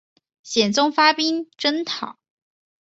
[0.41, 2.17] 宪宗发兵征讨。